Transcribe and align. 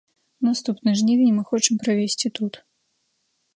Наступны 0.47 0.89
жнівень 1.01 1.35
мы 1.37 1.43
хочам 1.51 1.75
правесці 1.83 2.27
тут. 2.41 2.53